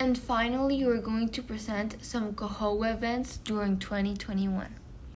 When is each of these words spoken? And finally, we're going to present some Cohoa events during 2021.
And 0.00 0.16
finally, 0.16 0.82
we're 0.82 1.02
going 1.02 1.28
to 1.28 1.42
present 1.42 2.02
some 2.02 2.34
Cohoa 2.34 2.84
events 2.84 3.36
during 3.36 3.78
2021. 3.78 4.74